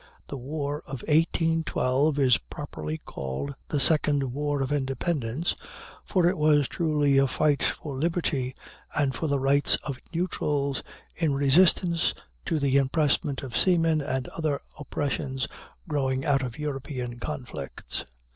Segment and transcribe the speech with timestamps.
[0.29, 5.53] The war of 1812 is properly called the Second War of Independence,
[6.03, 8.55] for it was truly a fight for liberty
[8.95, 10.81] and for the rights of neutrals,
[11.15, 12.15] in resistance
[12.47, 15.47] to the impressment of seamen and other oppressions
[15.87, 18.03] growing out of European conflicts.